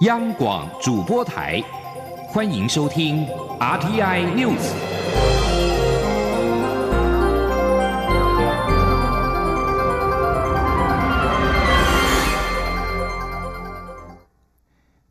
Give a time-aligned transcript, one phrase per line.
[0.00, 1.58] 央广主播台，
[2.28, 3.26] 欢迎收听
[3.58, 4.74] RTI News。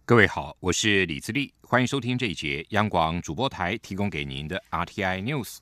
[0.05, 5.57] 各位好，我是李自立，欢迎收听这一节央广主播台提供给您的 RTI News。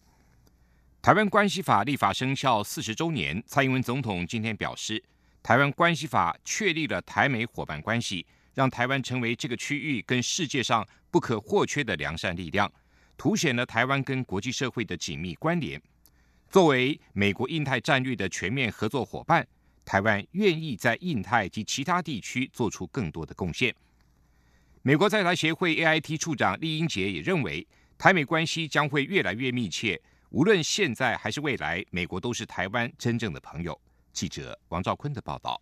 [1.02, 5.02] 台湾关系法立法生效四十周年，蔡英文总统今天表示。
[5.42, 12.72] 台湾关系法确立了台美伙伴关系，让台湾成为这个区域跟世界上不可或缺的良善力量，
[13.18, 15.82] 凸显了台湾跟国际社会的紧密关联。
[16.50, 19.48] 作为美国印太战略的全面合作伙伴，
[19.84, 23.74] 台湾愿意在印太及其他地区做出更多的贡献。
[24.84, 27.66] 美国在台协会 AIT 处长厉英杰也认为，
[27.98, 30.00] 台美关系将会越来越密切，
[30.30, 33.80] 无论现在还是未来，美国都是台湾真正的朋友。
[34.12, 35.60] 记者王兆坤的报道：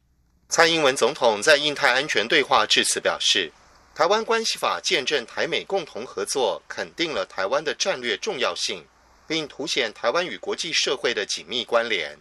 [0.52, 3.50] 蔡英文总统在印太安全对话致辞表示，
[3.96, 8.86] 台湾关系法见证台美共同合作，肯定了台湾的战略重要性，
[9.26, 12.20] 并凸显台湾与国际社会的紧密关联。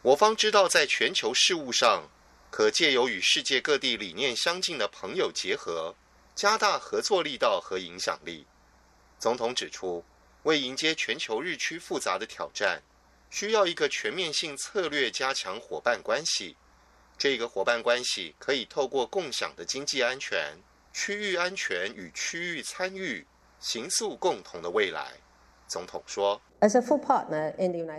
[0.00, 2.08] 我方知道，在全球事务上，
[2.50, 5.94] 可借由与世界各地理念相近的朋友结合，
[6.34, 8.46] 加大合作力道和影响力。
[9.18, 10.02] 总统指出，
[10.44, 12.80] 为迎接全球日趋复杂的挑战。
[13.28, 16.56] 需要一个全面性策略，加强伙伴关系。
[17.18, 20.38] 这个伙伴关系可以透过共享的经济安全、
[20.92, 23.26] 区域安全与区域参与，
[23.58, 25.12] 形塑共同的未来。
[25.66, 26.40] 总统说：“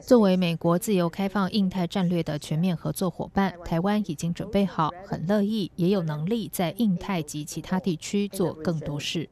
[0.06, 9.28] 作为美国自由开放印太战略的全面合作伙伴，台湾已经准备好，很乐意，也有能力在印太及其他地区做更多事。”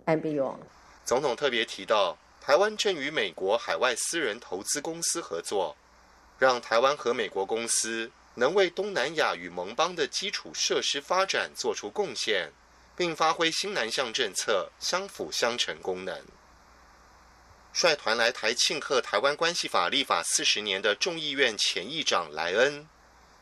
[1.06, 5.76] 总统特别提到，台湾正与美国海外私人投资公司合作。
[6.38, 12.52] 让台湾和美国公司能为东南亚与盟邦的基础设施发展做出贡献，
[12.96, 16.22] 并发挥新南向政策相辅相成功能。
[17.74, 22.88] 率团来台庆贺台湾关系法立法四十年的众议院前议长莱恩，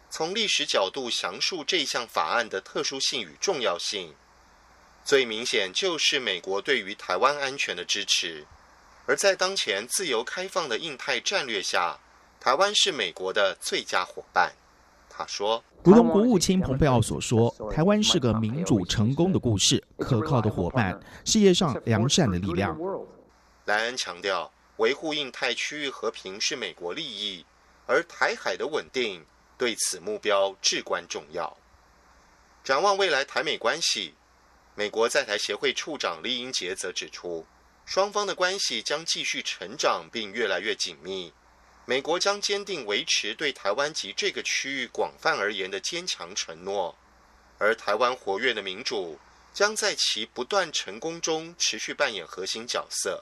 [0.09, 4.15] 从历史角度详述这项法案的特殊性与重要性。
[5.03, 8.45] 最明显就是美国对于台湾安全的支持，
[9.05, 11.99] 而在当前自由开放的印太战略下。
[12.39, 14.53] 台湾是美国的最佳伙伴，
[15.15, 22.75] 他说：“如同国务卿蓬佩奥所说，台湾是个民主成功的故事，可靠的伙伴，事业上良善的力量。”
[23.65, 27.45] 莱恩强调，维护印太区域和平是美国利益，
[27.85, 29.23] 而台海的稳定
[29.55, 31.55] 对此目标至关重要。
[32.63, 34.15] 展望未来台美关系，
[34.73, 37.45] 美国在台协会处长李英杰则指出，
[37.85, 41.31] 双方的关系将继续成长并越来越紧密。
[41.85, 46.97] 美国将坚定维持对台湾及这个区域广泛而言的坚强承诺，
[47.57, 49.19] 而台湾活跃的民主
[49.53, 53.21] 将在其不断成功中持续扮演核心角色。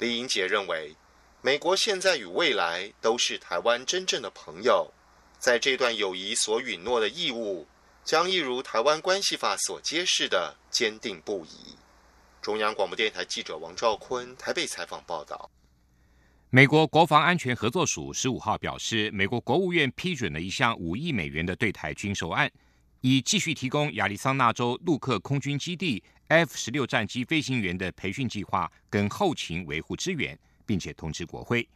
[0.00, 0.96] 李英杰认为，
[1.40, 4.92] 美国现在与未来都是台湾真正的朋友，
[5.38, 7.68] 在这段友谊所允诺的义务，
[8.04, 11.76] 将一如台湾关系法所揭示的坚定不移。
[12.42, 15.48] 中央广播电台记者王兆坤台北采访报道。
[16.50, 22.48] 美国国防安全合作署十五号表示，美国国务院批准了一项五亿美元的对台军售案，
[23.00, 31.68] 以继续提供亚利桑那州陆克空军基地 F 十六战机飞行员的培训计划跟后勤维护支援，并且通知国会。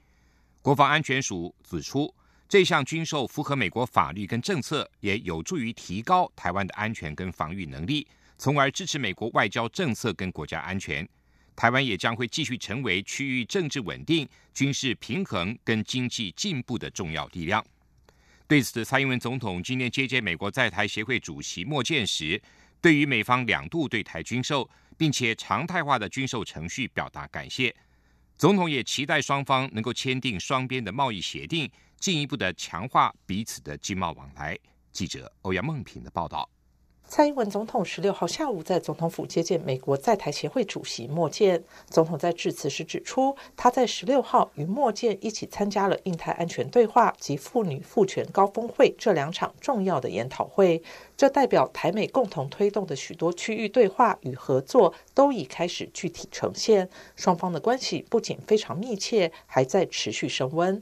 [0.62, 2.14] 国防安全署指出，
[2.48, 8.06] 这项军售符合美国法律跟政策，也有助于提高台湾的安全跟防御能力，
[8.38, 11.06] 从而支持美国外交政策跟国家安全。
[11.60, 17.62] 台湾也将会继续成为区域政治稳定、军事平衡跟经济进步的重要力量。
[18.48, 22.40] 对此，蔡英文总统今天接见美国在台协会主席莫健时，
[22.80, 24.66] 对于美方两度对台军售，
[24.96, 27.76] 并且常态化的军售程序表达感谢。
[28.38, 34.58] 总统也期待双方能够签订双边的贸易协定，进一步的强化彼此的经贸往来。
[34.92, 36.48] 记者欧阳梦平的报道。
[37.10, 41.60] 蔡英文总统十六号下午在总统府接见美国在台协会主席莫健。
[41.88, 50.80] 总统在致辞时指出，他在十六号与莫健一起参加了印太安全对话及妇女赋权高峰会这两场重要的研讨会。
[51.16, 60.80] 这代表台美共同推动的许多区域对话与合作都已开始具体呈现，双方的关系不仅非常密切，还在持续升温。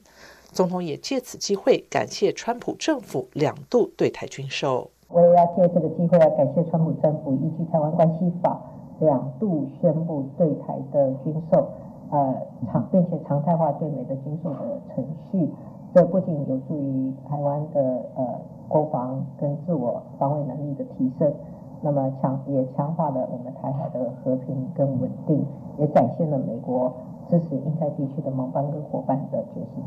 [0.52, 4.90] 总统也借此机会感谢川普政府两度对台军售。
[5.10, 8.60] 我也要借这个机会来感谢川普政府依据《台湾关系法》
[9.04, 11.66] 两度宣布对台的军售，
[12.10, 12.34] 呃，
[12.70, 14.58] 常并且常态化对美的军售的
[14.94, 15.48] 程序。
[15.94, 17.80] 这不仅有助于台湾的
[18.16, 18.24] 呃
[18.68, 21.32] 国防跟自我防卫能力的提升，
[21.80, 25.42] 那么强也强化了我们台海的和平跟稳定，
[25.78, 26.92] 也展现了美国
[27.30, 29.82] 支持印太地区的盟邦跟伙伴的决心。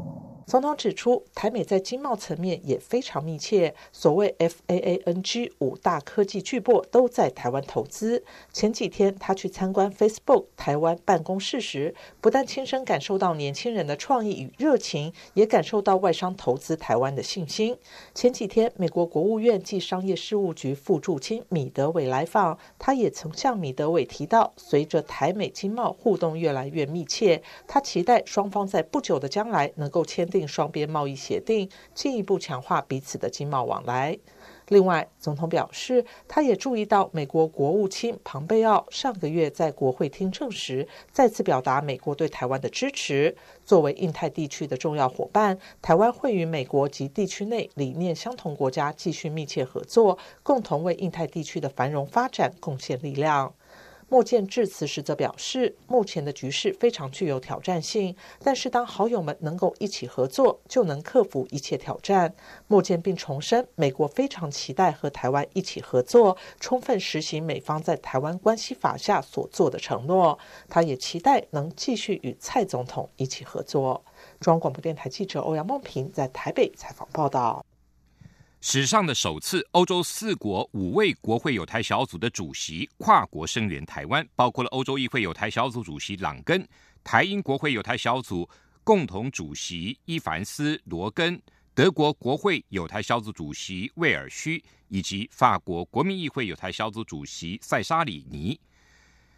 [0.48, 3.74] 总统指出，台美在经贸层面也非常密切。
[3.92, 8.24] 所谓 FAANG 五大科技巨擘都在台湾投资。
[8.52, 17.78] 前几天他去参观 Facebook 台湾办公室时，不但亲身感受到年轻人的创意与热情，也感受到外商投资台湾的信心。
[18.14, 30.48] 前几天，美国国务院暨商业事务局副驻青米德伟来访，他也曾向米德伟提到，随着台美经贸互动越来越密切，他期待双方在不久的将来能够签订。
[30.48, 34.18] 双边贸易协定，进一步强化彼此的经贸往来。
[34.68, 43.34] 另外，总统表示，他也注意到美国国务卿庞贝奥上个月在国会听证时，再次表达美国对台湾的支持。
[43.64, 53.54] 作为印太地区的重要伙伴，台湾会与美国及地区内理念相同国家继续密切合作，共同为印太地区的繁荣发展贡献力量。
[54.12, 58.14] 莫健致辞时则表示，目前的局势非常具有挑战性，
[58.44, 62.36] 但是当好友们能够一起合作，就能克服一切挑战。
[62.68, 70.38] 莫健并重申，美国非常期待和台湾一起合作，充分实行美方在台湾关系法下所做的承诺。
[70.68, 74.04] 他也期待能继续与蔡总统一起合作。
[74.42, 77.64] 中央广播电台记者欧阳梦平在台北采访报道。
[78.64, 86.64] 史上的首次，欧洲四国五位国会有台小组的主席跨国声援台湾，包括了欧洲议会有台小组主席朗根、
[87.04, 88.48] 台英国会有台小组
[88.84, 91.42] 共同主席伊凡斯·罗根、
[91.74, 98.60] 德国国会有台小组主席魏尔虚，以及法国国民议会有台小组主席塞沙里尼。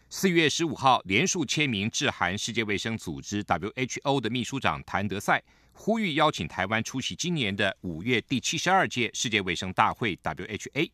[0.09, 5.41] 四月十五号，连署签名致函世界卫生组织 （WHO） 的秘书长谭德赛。
[5.73, 10.89] 呼吁邀请台湾出席今年的五月第七十二届世界卫生大会 （WHA）。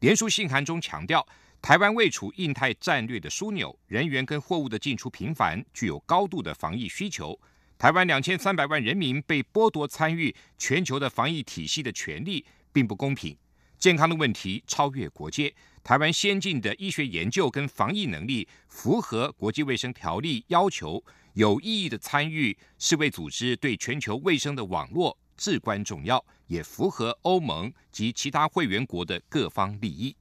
[0.00, 1.26] 联署信函中强调，
[1.62, 7.38] 台湾位处印太战略的枢纽，人员跟货物的进出频繁，具有高度的防疫需求。
[7.78, 13.36] 台湾两千三百万人民被剥夺参与全球的防疫体系的权利，并不公平。
[13.78, 21.02] 健康的问题超越国界，台湾先进的医学研究跟防疫能力符合国际卫生条例要求。
[21.34, 30.16] 有意义的参与世卫组织对全球卫生的网络至关重要，也符合欧盟及其他会员国的各方利益。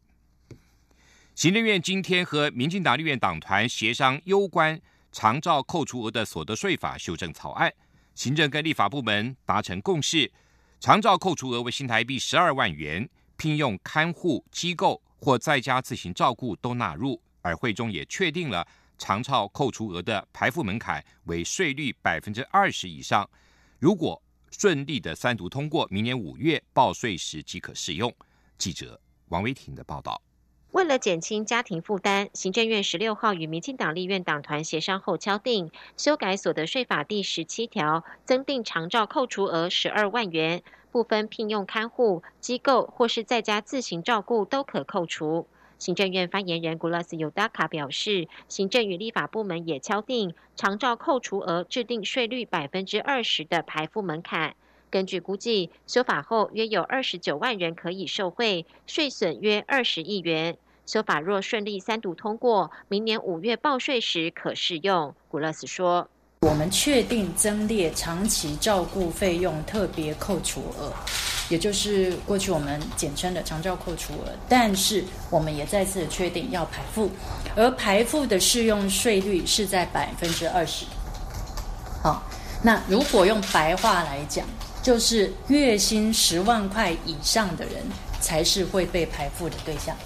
[1.34, 4.78] 行政院今天和民进党立院党团协商攸关
[5.14, 7.72] 长照扣除额的所得税法修正草案，
[8.14, 10.30] 行政跟立法部门达成共识，
[10.82, 18.68] 长照扣除额为新台币十二万元，聘用看护机构或在家自行照顾都纳入，而会中也确定了。
[18.98, 23.30] 长照扣除额的排付门槛为税率百分之二十以上，
[23.78, 24.22] 如果
[24.52, 28.14] 顺利的三读通过，明年五月报税时即可适用。
[28.58, 28.98] 记者
[29.28, 30.22] 王维婷的报道。
[30.76, 40.62] 为了减轻家庭负担，行政院十六号与民进党立院党团协商后敲定，修改所得税法第十七条，增订长照扣除额十二万元，
[40.92, 45.48] 部分聘用看护机构或是在家自行照顾都可扣除。
[45.80, 54.58] 行政院发言人古拉斯尤达卡表示，行政与立法部门也敲定长照扣除额制定税率百分之二十的排付门槛。
[54.90, 60.58] 根据估计，修法后约有二十九万人可以受惠，税损约二十亿元。
[60.86, 65.16] 修法若顺利三读通过，明年五月报税时可适用。
[65.30, 66.08] 古勒斯说。
[66.42, 70.94] 我们确定增列长期照顾费用特别扣除额，
[71.50, 74.32] 也就是过去我们简称的长照扣除额。
[74.48, 77.10] 但是我们也再次确定要排付，
[77.56, 80.86] 而排付的适用税率是在百分之二十。
[82.04, 82.22] 好，
[82.62, 84.46] 那如果用白话来讲，
[84.84, 87.84] 就是月薪十万块以上的人
[88.22, 89.98] 才是会被排付的对象。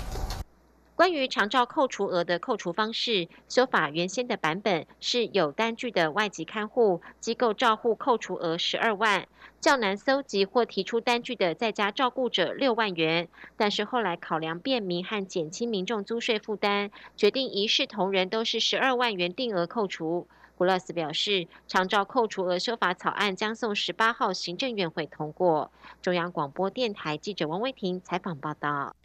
[0.99, 9.25] 关于长照扣除额的扣除方式，修法原先的版本是有单据的外籍看护机构照护扣除额十二万，
[9.61, 13.29] 较难搜集或提出单据的在家照顾者六万元。
[13.55, 20.27] 但是后来考量便民和减轻民众租税负担，决定一视同仁，都是十二万元定额扣除。
[20.57, 25.71] 胡勒斯表示，长照扣除额修法草案将送十八号行政院会通过。
[26.01, 28.97] 中央广播电台记者王威婷采访报道。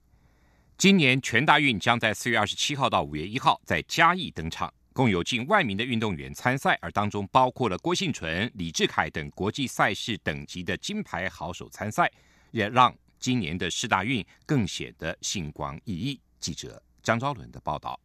[0.77, 12.11] 今年全大运将在四月二十七号到五月一号在嘉义登场，共有近万名的运动员参赛，而当中包括了郭幸存、李志凯等国际赛事等级的金牌好手参赛，
[12.51, 16.21] 也让今年的世大运更显得星光熠熠。
[16.41, 17.99] 记者张昭伦的报道：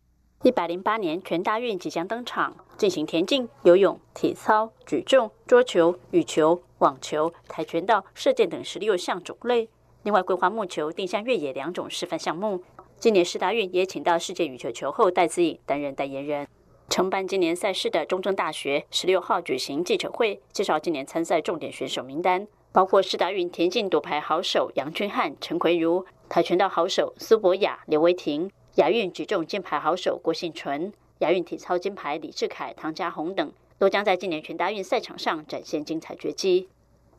[0.44, 9.70] 一百零八年全大运即将登场，进行田径、游泳、体操、举重、桌球、羽球、网球、跆拳道、射箭等十六项种类。
[10.04, 12.64] 另外，规划木球、定向越野两种示范项目。
[12.98, 16.48] 今年世大运也请到世界羽球球后戴资颖担任代言人。
[16.90, 36.70] 承办今年赛事的中正大学十六号举行记者会，介绍今年参赛重点选手名单，包括世大运田径夺牌好手杨俊汉、陈奎如，跆拳道好手苏博雅、刘维婷，亚运举重金牌好手郭信纯，亚运体操金牌李志凯、唐家宏等，都将在今年全大运赛场上展现精彩绝技。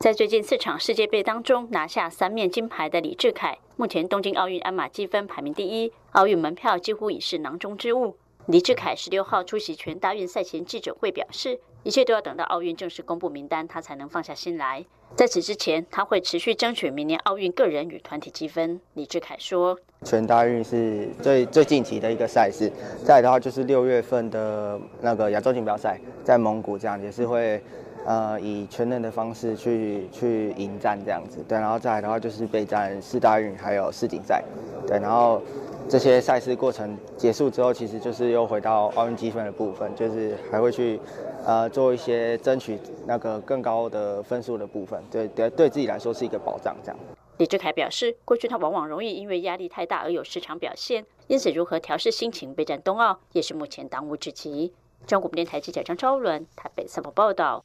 [0.01, 8.17] 在最近四场世界杯当中拿下三面金牌的李志凯，目前东京奥运鞍马积分排名第一，奥运门票几乎已是囊中之物。
[8.47, 14.83] 李志凯十六号出席全大运赛前记者会，表示一切都要等到奥运正式公布名单，他才能放下心来。
[15.15, 18.81] 在此之前，他会持续争取明年奥运个人与团体积分。
[18.95, 22.71] 李志凯说：“全大运是最最近期的一个赛事，
[23.05, 27.63] 再的话就是六月份的那个亚洲锦标赛，在蒙古这样也是会。”
[28.05, 34.43] 呃，以全能的方式去去迎战这样子，对，然后再来的话就是备战四大运还有世锦赛，
[34.87, 35.41] 对，然后
[35.87, 40.99] 这些赛事过程结束之后，其实就是又回到奥运积分的部分，就是还会去
[41.45, 46.97] 呃做一些争取那个更高的分数的部分，对对，对自己来说是一个保障这样。
[47.37, 54.73] 李志凯表示，过去他往往容易因为压力太大而有失常表现，因此如何调试心情备战冬奥也是目前当务之急。
[55.07, 57.63] 中国电台记者张昭伦台北采访报道。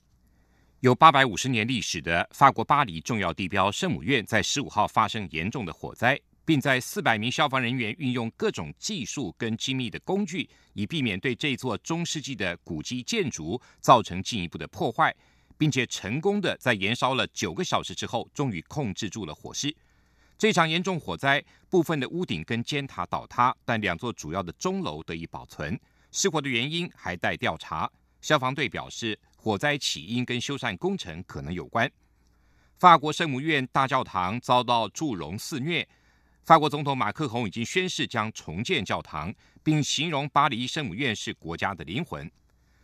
[0.80, 15.12] 有八百五十年历史的法国巴黎重要地标圣母院，在十五号发生严重的火灾，并在四百名消防人员运用各种技术跟精密的工具，以避免对这座中世纪的古迹建筑造成进一步的破坏，
[15.56, 19.75] 并且成功的在燃烧了九个小时之后，终于控制住了火势。
[20.37, 25.80] 这场严重火灾，部分的屋顶跟尖塔倒塌，但两座主要的钟楼得以保存。
[26.12, 27.90] 失火的原因还待调查。
[28.21, 29.18] 消防队表示。
[29.47, 31.88] 火灾起因跟修缮工程可能有关。
[32.79, 35.87] 法国圣母院大教堂遭到祝融肆虐，
[36.43, 42.29] 法国总统马克龙已经宣誓将重建教堂，并形容巴黎圣母院是国家的灵魂。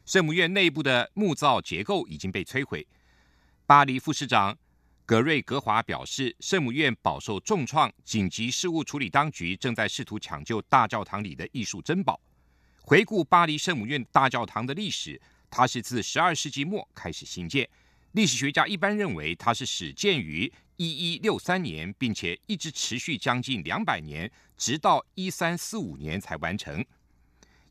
[0.07, 2.87] 圣母院内部的木造结构已经被摧毁。
[3.67, 4.57] 巴黎副市长
[5.05, 12.21] 格瑞格华表示，圣母院饱受重创，紧急事务处理当局正在试图抢救大教堂里的艺术珍宝。
[12.81, 15.21] 回顾巴黎圣母院大教堂的历史。
[15.55, 17.69] 它是自十二世纪末开始兴建，
[18.13, 26.83] 历史学家一般认为它是始建于一一六三年，并且一直持续将近两百年，直到一三四五年才完成。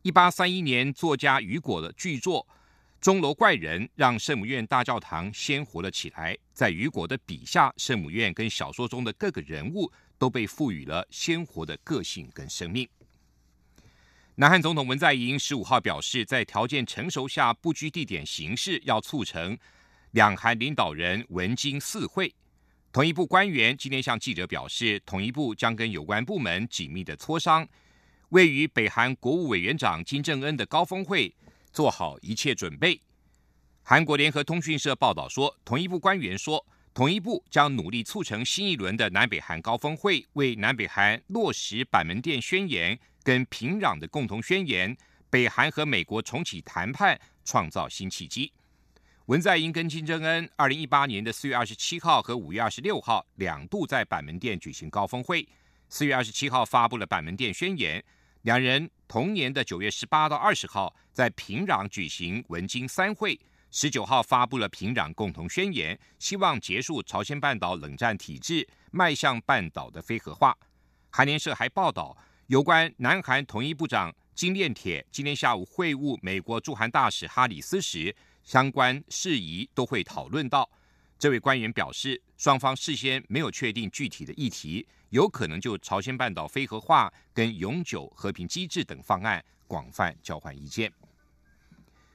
[0.03, 2.45] 一八三一年，作家雨果的巨作
[3.01, 6.37] 《钟楼怪人》让圣母院大教堂鲜活了起来。
[6.53, 12.87] 在雨果的笔下，圣母院跟小说中的各个人物都被赋予了鲜活的个性跟生命。
[14.41, 19.55] 南韩总统文在寅十五号表示，在条件成熟下，不拘地点形式，要促成
[20.13, 22.33] 两韩领导人文经四会。
[22.91, 27.67] 统一部官员今天向记者表示，统一部将跟有关部门紧密的磋商，
[28.29, 31.31] 为与北韩国务委员长金正恩的高峰会
[31.71, 32.99] 做好一切准备。
[33.83, 42.97] 韩国联合通讯社报道说，统一部官员说，统一部将努力促成新一轮的南北韩高峰会，为南北韩落实板门店宣言。
[43.23, 44.95] 跟平壤的共同宣言，
[45.29, 48.51] 北韩和美国重启谈判，创造新契机。
[49.27, 55.47] 文在寅跟金正恩，二零一八年的四月二十七号和五月二十六号两度在板门店举行高峰会。
[55.87, 58.03] 四月二十七号发布了板门店宣言，
[58.41, 70.57] 两人同年的九月十八到二十号在平壤举行文金三会，十九号发布了平壤共同宣言，希望结束朝鲜半岛冷战体制，迈向半岛的非核化。
[71.09, 72.17] 韩联社还报道。
[72.51, 80.69] 有关南韩统一部长金炼铁今天下午会晤美国驻韩大使哈里斯时，相关事宜都会讨论到。
[81.17, 90.91] 这位官员表示，双方事先没有确定具体的议题，有可能就朝鲜半岛非核化跟永久和平机制等方案广泛交换意见。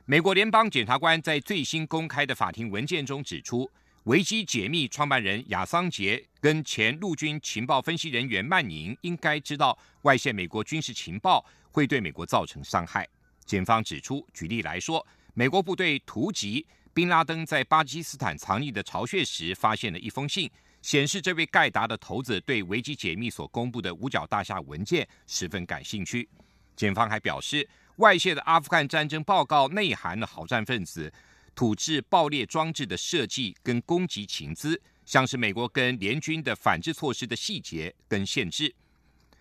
[0.04, 3.70] 美国联邦检察官在最新公开的法庭文件中指出。
[4.06, 13.08] 维基解密创办人亚桑杰跟前陆军情报分析人员曼宁应该知道外泄美国军事情报会对美国造成伤害。
[13.44, 20.48] 检方指出，举例来说，美国部队突击宾拉登在巴基斯坦藏匿的巢穴时，发现了一封信，
[20.82, 26.28] 显示这位盖达的头子对维基解密所公布的五角大厦文件十分感兴趣。
[26.76, 31.12] 检方还表示，外泄的阿富汗战争报告内含了好战分子。
[31.56, 38.72] 土制爆裂装置的设计跟攻击情资，像是美国跟联军的反制措施的细节跟限制。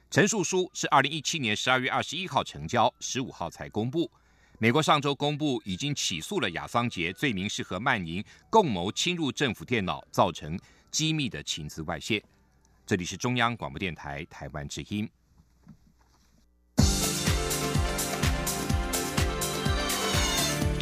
[0.09, 4.09] 陈述书是二零一七年十二月二十一号成交，十五号才公布。
[4.59, 10.57] 美国上周公布已经起诉了亚桑杰，罪名是和曼宁共谋侵入政府电脑，造成
[10.89, 12.23] 机密的情资外泄。
[12.85, 15.09] 这里是中央广播电台台湾之音。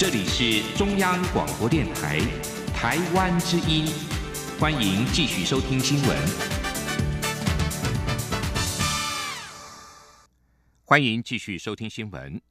[0.04, 2.20] 这里是中央广播电台
[2.76, 3.86] 台湾之音，
[4.60, 6.18] 欢迎继续收听新闻。
[10.84, 12.42] 欢迎继续收听新闻。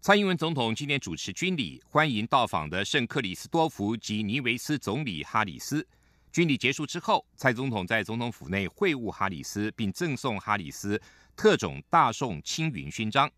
[0.00, 5.84] 蔡英文总统今天主持军礼，欢迎到访的圣克里斯多福及尼维斯总理哈里斯。
[6.30, 11.02] 军礼结束之后，蔡总统在总统府内会晤哈里斯，并赠送哈里斯
[11.34, 13.28] 特种大宋青云勋章。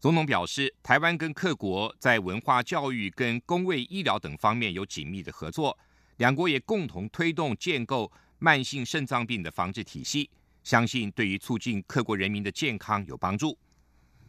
[0.00, 5.76] 总统表示，台湾跟各国在文化教育、跟公卫医疗等方面有紧密的合作，
[6.18, 10.30] 两国也共同推动建构慢性肾脏病的防治体系，
[10.62, 13.58] 相信对于促进各国人民的健康有帮助。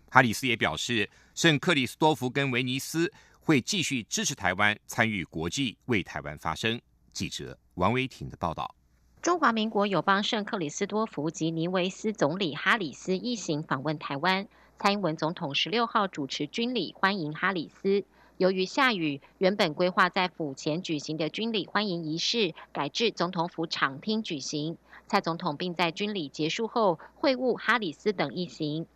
[0.10, 6.82] 哈里斯也表示，圣克里斯多夫跟威尼斯会继续支持台湾参与国际为台湾发声。
[7.14, 8.74] 记者王维婷的报道。
[9.22, 14.48] 中华民国友邦圣克里斯多福及尼维斯总理哈里斯一行访问台湾。
[14.82, 18.06] 蔡英文总统十六号主持军礼欢迎哈里斯。
[18.38, 24.78] 由于下雨，原本规划在府前举行的军礼欢迎仪式改至总统府场厅举行。
[25.06, 28.88] 蔡总统并在军礼结束后会晤哈里斯等一行。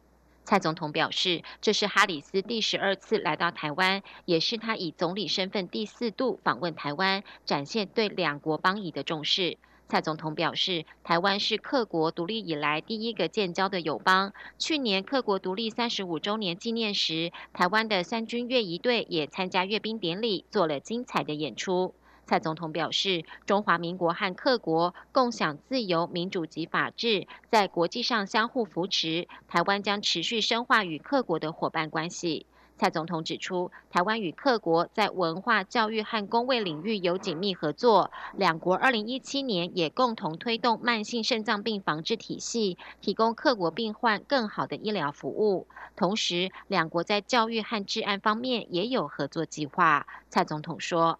[0.45, 9.57] 蔡总统表示，这是哈里斯第十二次来到台湾，也是他以总理身份第四度访问台湾，展现对两国邦谊的重视。
[9.93, 14.33] 蔡总统表示，台湾是克国独立以来第一个建交的友邦。
[14.57, 21.93] 去年克国独立三十五周年纪念时，台湾的三军阅仪队也参加阅兵典礼，做了精彩的演出。
[22.25, 32.47] 蔡总统表示，中华民国和克国共享自由、民主及法治，在国际上相互扶持，台湾将持续深化与克国的伙伴关系。
[32.77, 38.11] 蔡总统指出，台湾与各国在文化、教育和公卫领域有紧密合作。
[38.35, 45.67] 两国二零一七年也共同推动慢性肾脏病防治体系，提供各国病患更好的医疗服务。
[45.95, 50.07] 同时，两国在教育和治安方面也有合作计划。
[50.29, 51.19] 蔡总统说：“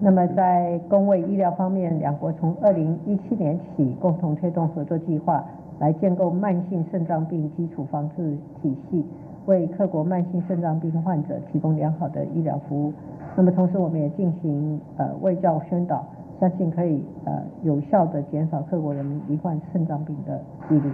[0.00, 5.44] 那么在公卫医疗方面，两国从二零一七年起共同推动合作计划，
[5.80, 9.04] 来建构慢性肾脏病基础防治体系。”
[9.46, 12.92] 为各国慢性肾脏病患者提供良好的医疗服务。
[13.36, 16.04] 那么同时，我们也进行呃卫教宣导，
[16.38, 20.90] 相信可以呃有效的减少各国人民罹患肾脏病的几率。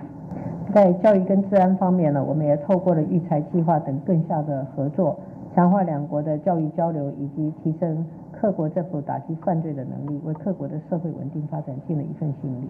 [0.74, 5.18] 在教育跟治安方面呢，我们也透过了育才计划等更下的合作，
[5.54, 8.04] 强化两国的教育交流，以及提升
[8.40, 12.68] 各国政府打击犯罪的能力，为各国的社会稳定发展尽了一份心力。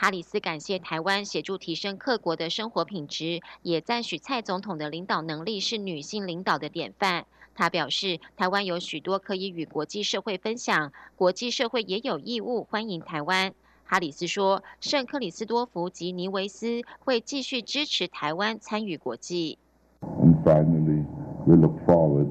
[0.00, 7.26] 哈里斯感谢台湾协助提升各国的生活品质，也赞许蔡总统的领导能力是女性领导的典范。
[7.54, 13.52] 他表示，台湾有许多可以与国际社会分享，国际社会也有义务欢迎台湾。
[13.84, 19.58] 哈里斯说，圣克里斯多福及尼维斯会继续支持台湾参与国际。
[20.00, 21.04] And finally,
[21.46, 22.28] we look forward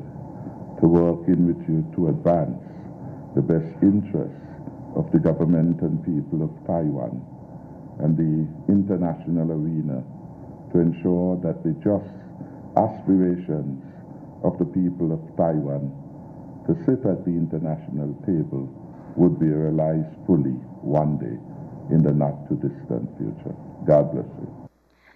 [0.81, 2.57] to working with you to advance
[3.35, 4.33] the best interests
[4.95, 7.11] of the government and people of Taiwan.
[7.99, 10.03] And the international arena
[10.71, 12.09] to ensure that the just
[12.75, 13.83] aspirations
[14.43, 15.91] of the people of Taiwan
[16.65, 18.67] to sit at the international table
[19.15, 21.37] would be realized fully one day
[21.93, 23.55] in the not too distant future.
[23.85, 24.47] God bless you.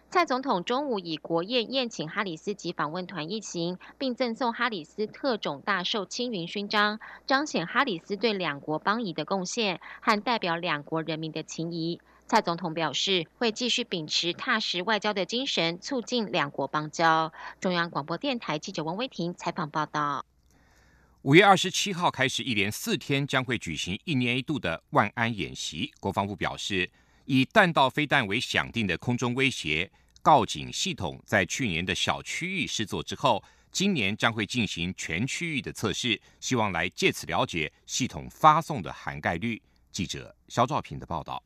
[0.09, 11.99] 蔡总统中午以国宴宴请哈里斯及访问团一行，并赠送哈里斯特种大寿青云勋章，彰显哈里斯对两国邦谊的贡献和代表两国人民的情谊。
[12.25, 17.31] 蔡总统表示，会继续秉持踏实外交的精神，促进两国邦交。
[17.59, 20.25] 中央广播电台记者王威婷采访报道。
[21.21, 25.91] 五月二十七号开始，一连四天将会举行一年一度的万安演习。
[25.99, 26.89] 国防部表示，
[27.25, 29.89] 以弹道飞弹为响定的空中威胁
[30.21, 39.61] 告警系统，在去年的小区域试作之后，今年将会进行全区域的测试，希望来借此了解系统发送的涵盖率。
[39.91, 41.41] 记者肖兆平的报道。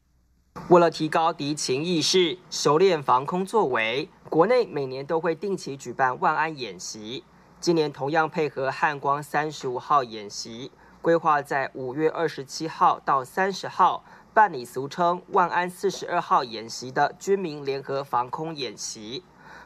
[0.70, 7.24] 为了提高敌情意识、熟练防空作为，国内每年都会定期举办万安演习。
[7.62, 10.70] 今年同样配合汉光三十五号演习，
[11.02, 19.24] 规划在五月二十七号到三十号办理俗称万安四十二号演习的军民联合防空演习。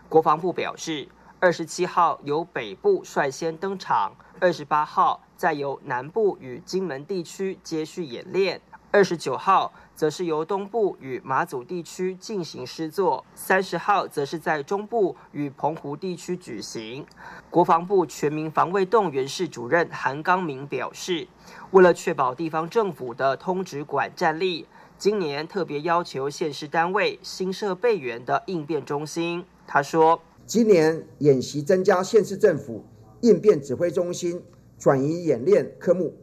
[0.08, 9.73] 国防部表示，二十七号由北部率先登场，二十八号再由南部与金门地区接续演练，二十九号。
[9.93, 17.06] 则是由东部与马祖地区进行施作，三十号则是在中部与澎湖地区举行。
[17.51, 21.27] 国防部全民防卫动员室主任韩刚明表示，
[21.69, 24.65] 为了确保地方政府的通直管战力，
[24.97, 29.45] 今年特别要求县市单位新设备员的应变中心。
[29.67, 32.84] 他说，今年演习增加县市政府
[33.19, 34.41] 应变指挥中心
[34.80, 36.17] 转移演练科目，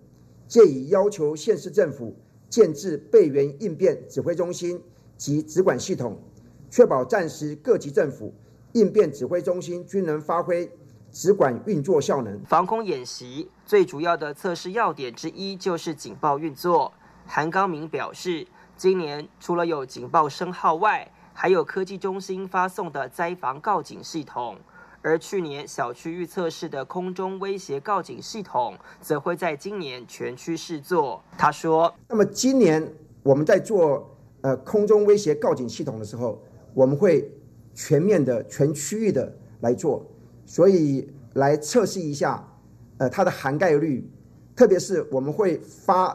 [0.48, 2.16] 借以要求县市政府
[2.48, 4.82] 建制备援应变指挥中心
[5.16, 6.18] 及直管系统，
[6.70, 8.34] 确保战时各级政府
[8.72, 10.70] 应变指挥中心均能发挥
[11.10, 12.40] 直管运作效能。
[12.44, 16.92] 防空演习最主要的测试要点之一就是警报运作。
[17.26, 24.56] 韩刚明表示，今年除了有警报声号外，还有科技中心发送的灾防告警系统。
[25.08, 31.24] 而去年小区域测试的空中威胁告警系统，则会在今年全区试做。
[31.38, 32.86] 他说：“那么今年
[33.22, 36.38] 我们在做呃空中威胁告警系统的时候，
[36.74, 37.32] 我们会
[37.72, 40.04] 全面的、全区域的来做，
[40.44, 42.46] 所以来测试一下
[42.98, 44.06] 呃它的涵盖率，
[44.54, 46.14] 特别是我们会发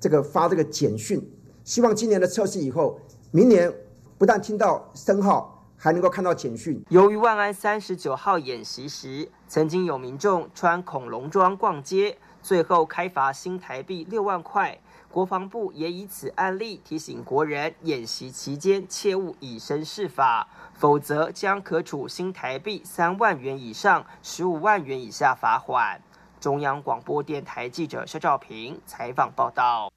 [0.00, 1.22] 这个发这个简讯，
[1.62, 2.98] 希望今年的测试以后，
[3.32, 3.70] 明年
[4.16, 5.50] 不但听到声号。”
[5.84, 6.82] 还能够看到简讯。
[6.88, 14.78] 由于万安三十九号演习时，曾经有民众穿恐龙装逛街，最后开罚新台币六万块。
[15.10, 26.00] 国防部也以此案例提醒国人，演习期间切勿以身试法，否则将可处新台币三万元以上十五万元以下罚款。
[26.40, 29.92] 中央广播电台记者肖兆平采访报道。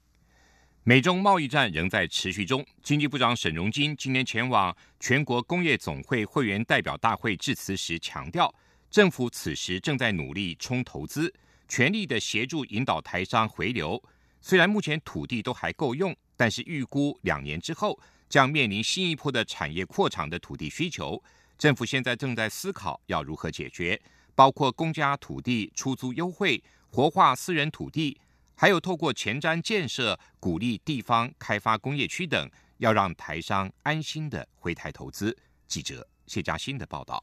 [0.88, 2.64] 美中贸易战仍在持续中。
[2.82, 8.50] 经济部长沈荣金今天前往全国工业总会会员代表大会致辞时强调，
[8.90, 11.30] 政府此时正在努力冲投资，
[11.68, 14.02] 全力的协助引导台商回流。
[14.40, 21.22] 虽然目前土地都还够用，但是预估两年之后将面临新一波的产业扩厂的土地需求。
[21.58, 24.00] 政府现在正在思考要如何解决，
[24.34, 28.18] 包括公家土地出租优惠、活化私人土地。
[28.60, 35.38] 还有透过前瞻建设鼓励地方开发工业区等，要让台商安心的回台投资。
[35.68, 37.22] 记者谢佳欣的报道。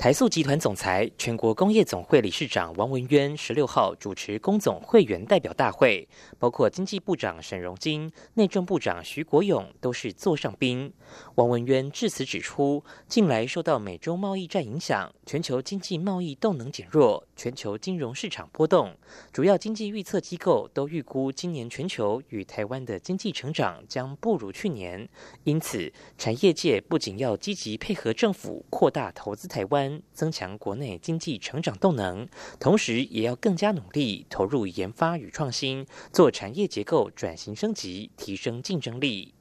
[0.00, 6.08] 台塑集团总裁、全国工业总会理事长王文渊十六号主持工总会员代表大会，
[6.38, 10.90] 包括经济部长沈荣金、内政部长徐国勇都是座上宾。
[11.34, 18.96] 王文渊致辞指出，近来受到美洲贸易战影响，全球经济贸易动能减弱，全球金融市场波动，
[19.30, 25.06] 主要经济预测机构都预估今年全球与台湾的经济成长将不如去年。
[25.44, 29.89] 因此，产业界不仅要积极配合政府扩大投资台湾。
[30.12, 39.34] 增强国内经济成长动能，同时也要更加努力投入研发与创新，做产业结构转型升级，提升竞争力。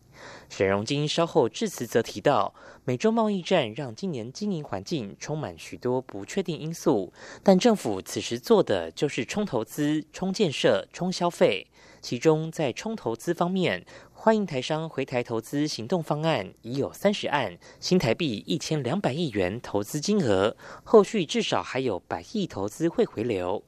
[0.50, 11.68] 沈荣金稍后致辞则提到，美洲贸易战让今年经营环境充满许多不确定因素，但政府此时做的就是冲投资、冲建设、冲消费。
[12.02, 13.86] 其中在冲投资方面，
[14.22, 23.64] 欢迎台商回台投资行动方案已有三十案，新台币一千两百亿元投资金额，后续至少还有百亿投资会回流。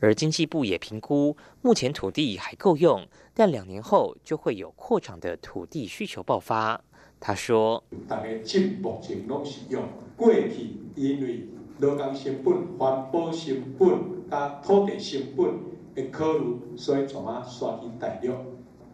[0.00, 6.78] 而经济部也评估，目前土地还够用，但两年后就会有扩厂的土地需求爆发。
[7.18, 9.84] 他说：“大家进目前拢是用
[10.18, 15.46] 过去因为劳工成本、环保成本、加土地成本
[15.94, 18.34] 的考虑，所以怎啊刷去大陆。”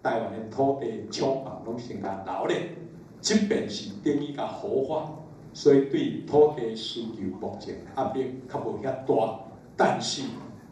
[0.03, 2.71] 台湾的土地厂房拢先甲留咧，
[3.21, 5.13] 即便是等于甲活化，
[5.53, 9.41] 所以对土地需求目前压力较无遐大。
[9.77, 10.23] 但是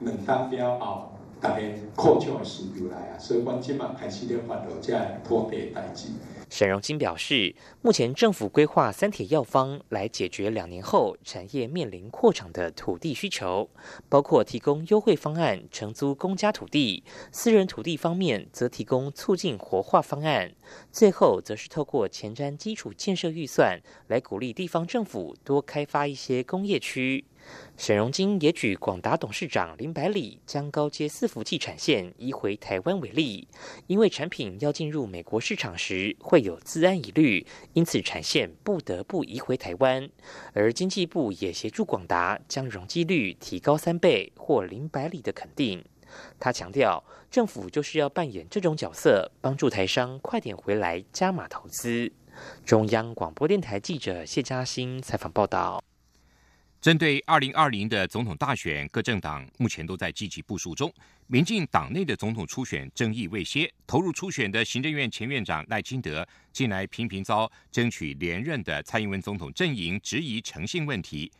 [0.01, 1.63] 两单了后，大家
[1.95, 4.93] 扩张的需求来啊，所以阮即马开始咧发动这
[5.25, 6.09] 土地代志。
[6.51, 13.69] 沈荣金表示，目前政府规划三铁药方来解决两年后产业面临扩厂的土地需求，
[14.09, 20.53] 包括提供优惠方案承租公家土地，私人土地方面则提供促进活化方案，
[20.91, 27.27] 最后则是透过前瞻基础建设预算来鼓励地方政府多开发一些工业区。
[27.77, 33.47] 沈荣金也举广达董事长林百里将高阶伺服器产线移回台湾为例，
[33.87, 40.09] 因为产品要进入美国市场时会有自安疑虑，因此产线不得不移回台湾。
[40.53, 45.85] 而经济部也协助广达将容积率提高三倍，获林百里的肯定。
[46.41, 52.11] 他强调，政府就是要扮演这种角色，帮助台商快点回来加码投资。
[52.65, 55.83] 中央广播电台记者谢嘉欣采访报道。
[56.81, 60.93] 针对二零二零的总统大选，各政党目前都在积极部署中。
[61.27, 71.31] 民进党内的总统初选争议未歇，投入初选的行政院前院长赖清德，近来频频遭争取连任的蔡英文总统阵营质疑诚信问题。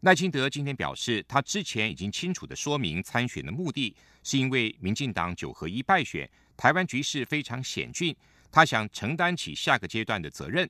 [0.00, 8.14] 赖清德今天表示，他之前已经清楚的说明参选的目的，是因为民进党九合一败选，台湾局势非常险峻，
[8.50, 10.68] 他想承担起下个阶段的责任。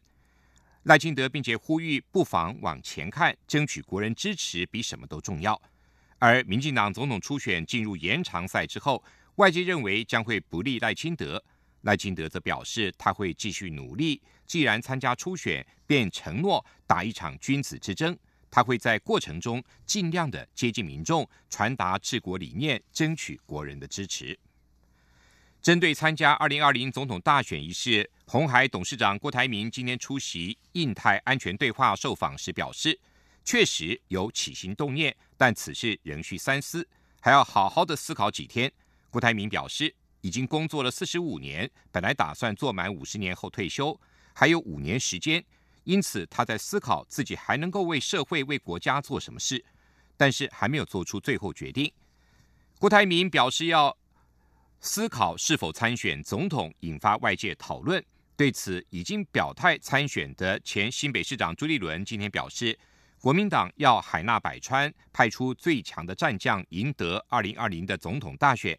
[0.84, 5.60] 赖清德并且呼吁不妨往前看，争取国人支持比什么都重要。
[6.18, 9.02] 而民进党总统初选进入延长赛之后，
[9.36, 11.42] 外界认为将会不利赖清德。
[11.82, 14.20] 赖清德则表示，他会继续努力。
[14.44, 18.16] 既然参加初选，便承诺打一场君子之争。
[18.50, 24.38] 他会在过程中尽量的接近民众，传达治国理念，争取国人的支持。
[25.62, 32.98] 针对参加二零二零总统大选一事，红海董事长郭台铭今天出席印太安全对话受访时表示，
[33.44, 36.86] 确实有起心动念，但此事仍需三思，
[37.20, 38.70] 还要好好的思考几天。
[39.08, 39.94] 郭台铭表示。
[40.24, 44.00] 已经工作了四十五年，本来打算做满五十年后退休，
[44.32, 45.44] 还有五年时间，
[45.82, 49.64] 因此他在思考自己还能够为社会、为国家做什么事，
[50.16, 51.92] 但是还没有做出最后决定。
[52.78, 53.96] 郭台铭表示要
[54.84, 58.04] 思考是否参选总统，引发外界讨论。
[58.36, 62.76] 对此，已经表态参选的前新北市长朱立伦今天表示，
[63.20, 68.76] 国民党要海纳百川，派出最强的战将，赢得二零二零的总统大选。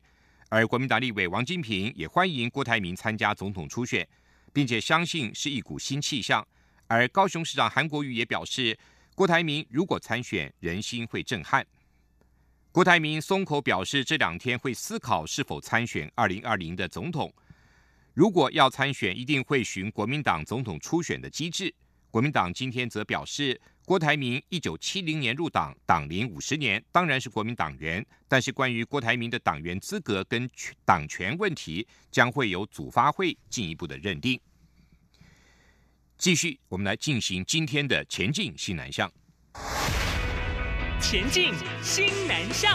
[0.50, 4.06] 而国民党立委王金平也欢迎郭台铭参加总统初选，
[4.52, 6.46] 并且相信是一股新气象。
[6.88, 8.78] 而高雄市长韩国瑜也表示，
[9.16, 11.66] 郭台铭如果参选，人心会震撼。
[12.74, 17.32] 郭台铭松口表示，这两天会思考是否参选二零二零的总统。
[18.16, 21.72] 如果要参选，一定会循国民党总统初选的机制。
[22.10, 23.62] 国民党今天则表示。
[23.86, 28.04] 郭台铭一九七零年入党，党龄五十年，当然是国民党员。
[28.30, 30.50] 但是关于郭台铭的党员资格跟
[30.86, 34.40] 党权问题，将会由组发会进一步的认定。
[36.18, 39.12] 继续，我们来进行今天的前进西南向。
[41.04, 42.74] 前进新南向。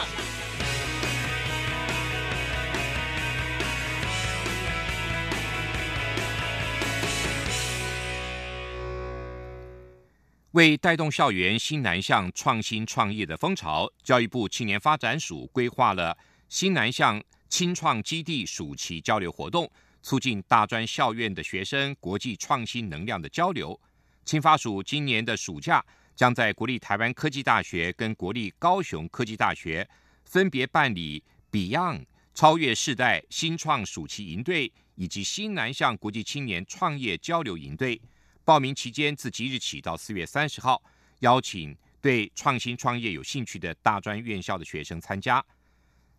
[10.50, 16.16] 为带动校园新南向创新创业的风潮，教育部青年发展署规划了
[16.50, 19.68] 新南向青创基地暑期交流活动，
[20.02, 23.80] 促进大专校院的学生国际创新能量的交流。
[24.26, 25.82] 青发署今年的暑假
[26.18, 29.88] 将在国立台湾科技大学跟国立高雄科技大学
[30.24, 38.02] 分别办理 Beyond 超越世代新创暑期营队以及新南向国际青年创业交流营队。
[38.44, 40.82] 报名期间自即日起到四月三十号，
[41.20, 45.44] 邀请对创新创业有兴趣的大专院校的学生参加。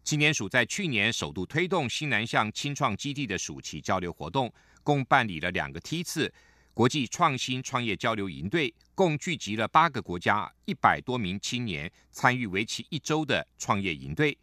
[0.06, 4.50] 青年署在去年首度推动新南向青创基地的暑期交流活动，
[4.82, 6.34] 共办理了两个梯次
[6.74, 14.38] 国际创新创业交流营队，共聚集了八个国家一百多名青年参与为期一周的创业营队。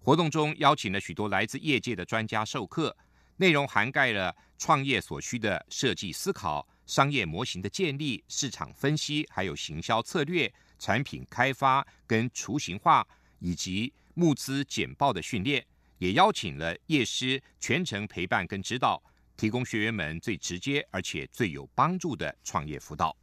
[0.00, 2.94] 活动中邀请了许多来自业界的专家授课，
[3.36, 6.66] 内容涵盖了创业所需的设计思考。
[6.86, 13.06] 商业模型的建立、市场分析，还有行销策略、产品开发跟雏形化，
[13.40, 15.62] 以及募资简报的训练，
[15.98, 19.02] 也邀请了业师全程陪伴跟指导，
[19.38, 23.16] 提供学员们最直接而且最有帮助的创业辅导。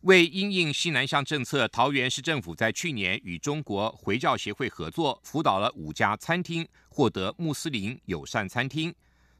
[0.00, 8.94] 为因应西南向政策，桃园市政府在去年与中国回教协会合作，辅导了五家餐厅获得穆斯林友善餐厅。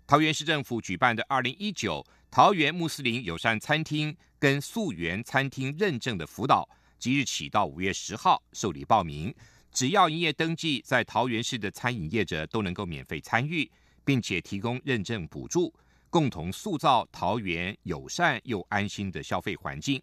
[0.06, 2.04] 桃园市政府举办的二零一九。
[2.30, 6.66] 桃园穆斯林友善餐厅跟溯源餐厅认证的辅导，
[6.98, 9.34] 即日起到五月十号受理报名。
[9.70, 13.70] 只要营业登记在桃园市的餐饮业者都能够免费参与，
[14.04, 15.72] 并且提供认证补助，
[16.10, 20.02] 共同塑造桃园友善又安心的消费环境。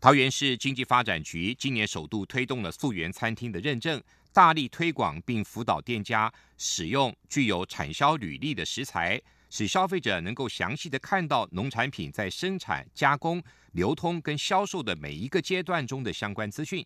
[0.00, 4.00] 桃园市经济发展局今年首度推动了溯源餐厅的认证，
[4.32, 9.20] 大力推广并辅导店家使用具有产销履历的食材。
[9.48, 16.84] 使消费者能够详细的看到农产品在生产、加工、流通跟销售的每一个阶段中的相关资讯，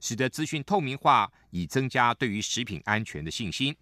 [0.00, 3.76] 使得资讯透明化，以增加对于食品安全的信心。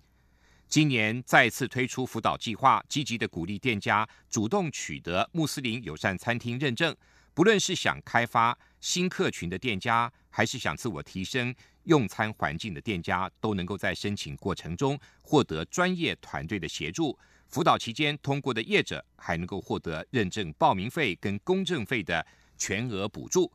[0.69, 6.95] 今年再次推出辅导计划，积极的鼓励店家主动取得穆斯林友善餐厅认证。
[7.33, 17.17] 不论是想开发新客群的店家，还是想自我提升用餐环境的店家，都能够在申请过程中获得专业团队的协助。
[17.49, 22.27] 辅导期间通过的业者还能够获得认证报名费跟公证费的
[22.59, 23.53] 全额补助。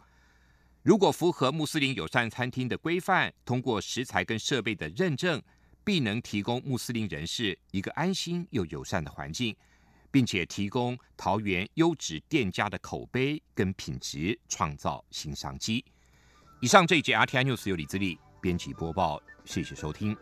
[0.82, 5.42] 如果符合穆斯林友善餐厅的规范，通过食材跟设备的认证，
[5.84, 9.56] 必能提供穆斯林人士一个安心又友善的环境，
[10.12, 15.84] 并且提供桃园优质店家的口碑跟品质，创造新商机。
[16.62, 20.16] 以上这一节 RTI News 由李自力编辑播报，谢谢收听。